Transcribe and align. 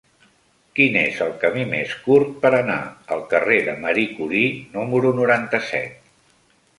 Quin 0.77 0.95
és 1.01 1.19
el 1.25 1.33
camí 1.43 1.65
més 1.73 1.91
curt 2.05 2.31
per 2.45 2.51
anar 2.59 2.79
al 3.15 3.21
carrer 3.33 3.59
de 3.67 3.75
Marie 3.83 4.15
Curie 4.21 4.49
número 4.79 5.13
noranta-set? 5.21 6.13